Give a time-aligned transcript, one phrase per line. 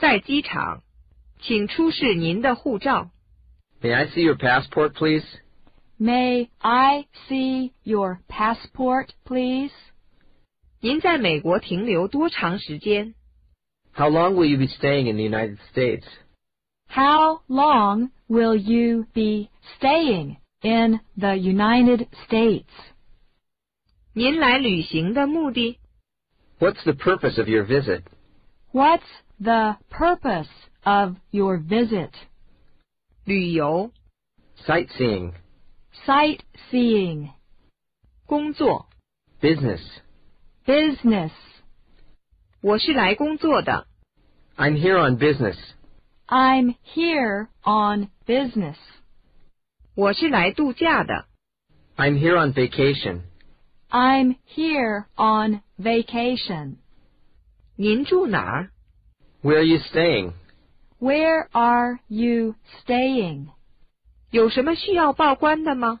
[0.00, 0.82] 在机场，
[1.40, 3.10] 请出示您的护照。
[3.80, 5.24] May I see your passport, please?
[5.98, 9.72] May I see your passport, please?
[10.80, 13.14] 您在美国停留多长时间？
[13.92, 16.04] How long will you be staying in the United States?
[16.88, 22.66] How long will you be staying in the United States?
[24.12, 25.78] 您来旅行的目的？
[26.58, 28.02] What's the purpose of your visit?
[28.72, 29.02] What's
[29.40, 30.48] the purpose
[30.84, 32.10] of your visit?
[33.24, 33.90] 旅游、
[34.64, 35.32] Sightseeing,
[36.06, 37.30] Sightseeing,
[38.26, 38.88] 工作。
[39.40, 39.80] business.
[40.64, 41.32] business.
[42.60, 43.86] 我是来工作的。
[44.56, 45.56] I'm here on business.
[46.26, 48.76] I'm here on business.
[49.94, 51.26] 我是来度假的。
[51.96, 53.22] I'm here on vacation.
[53.90, 56.76] I'm here on vacation.
[57.76, 58.70] 您住哪儿？
[59.42, 60.32] Where are you staying?
[60.98, 63.48] Where are you staying?
[64.30, 66.00] 有什么需要报关的吗？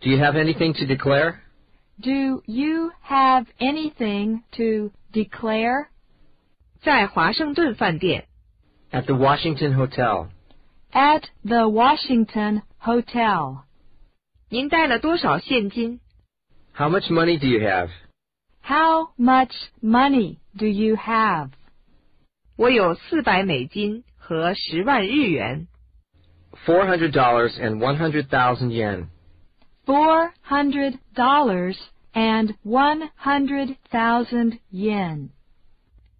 [0.00, 1.36] Do you have anything to declare?
[2.00, 5.86] Do you have anything to declare?
[6.82, 8.26] 在华盛顿饭店。
[8.90, 10.28] At the Washington Hotel.
[10.92, 13.64] At the Washington Hotel.
[14.48, 16.00] 您带了多少现金？
[16.74, 17.90] How much money do you have?
[18.62, 21.50] How much money do you have?
[22.58, 25.66] 我有四百美金和十万日元。
[26.66, 27.10] $400
[27.60, 29.08] and 100,000 yen.
[29.86, 31.76] Four hundred dollars
[32.14, 35.30] and one hundred thousand yen.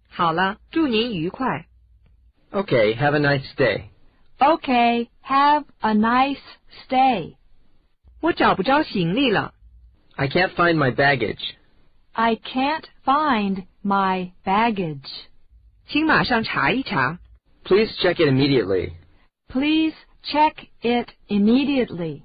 [0.09, 1.65] 好了，祝您愉快。
[2.51, 3.85] Okay, have a nice day.
[4.37, 6.37] Okay, have a nice
[6.87, 7.35] stay.
[8.21, 9.53] 我找不着行李了。
[10.15, 11.55] I can't find my baggage.
[12.11, 15.09] I can't find my baggage.
[15.89, 17.19] 请马上查一查。
[17.63, 18.93] Please check it immediately.
[19.47, 22.21] Please check it immediately.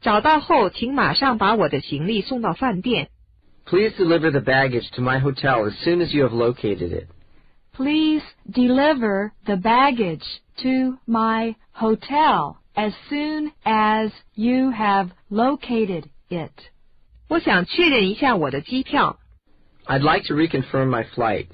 [0.00, 3.08] 找到后，请马上把我的行李送到饭店。
[3.64, 7.06] Please deliver the baggage to my hotel as soon as you have located it.
[7.72, 10.24] Please deliver the baggage
[10.58, 16.52] to my hotel as soon as you have located it.
[17.28, 19.18] 我想确认一下我的机票。
[19.86, 21.46] I'd like to reconfirm my flight.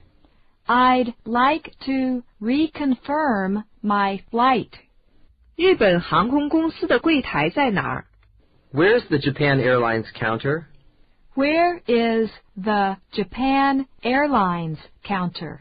[0.66, 4.70] I'd like to reconfirm my flight.
[5.56, 8.06] 日本航空公司的柜台在哪儿？
[8.72, 10.66] Where's the Japan Airlines counter?
[11.34, 15.58] Where is the Japan Airlines counter?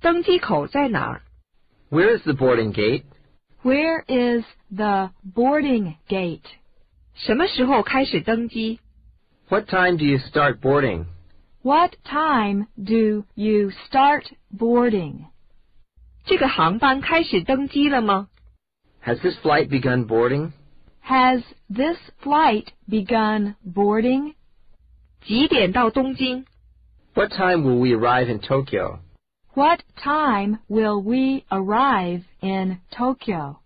[0.00, 1.22] 登机口在哪儿？
[1.90, 3.04] Where is the boarding gate?
[3.62, 4.44] Where is
[4.74, 6.42] the boarding gate?
[7.14, 8.80] 什么时候开始登机？
[9.48, 11.04] What time do you start boarding?
[11.66, 15.26] What time do you start boarding?
[16.24, 18.28] 这个航班开始登机了吗？
[19.04, 20.52] Has this flight begun boarding?
[21.04, 24.34] Has this flight begun boarding?
[25.24, 26.44] 几点到东京？
[27.14, 29.00] What time will we arrive in Tokyo?
[29.54, 33.58] What time will we arrive in Tokyo?